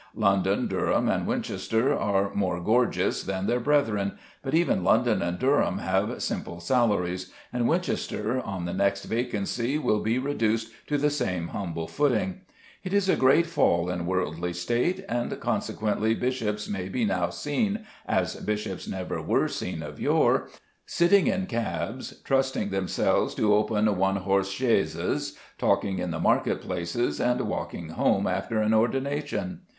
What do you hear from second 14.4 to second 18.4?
state, and consequently bishops may be now seen, as